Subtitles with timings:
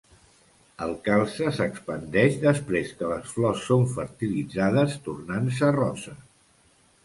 [0.85, 6.19] El calze s'expandeix després que les flors són fertilitzades, tornant-se rosa.